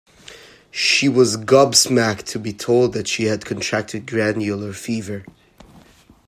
She 0.71 1.07
was 1.07 1.37
gobsmacked 1.37 2.25
to 2.29 2.39
be 2.39 2.53
told 2.53 2.93
that 2.93 3.07
she 3.07 3.25
had 3.25 3.45
contracted 3.45 4.07
glandular 4.07 4.73
fever 4.73 5.23